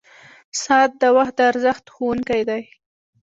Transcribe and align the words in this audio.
•ساعت 0.63 0.91
د 1.01 1.03
وخت 1.17 1.33
د 1.37 1.41
ارزښت 1.51 1.85
ښوونکی 1.95 2.41
دی. 2.49 2.61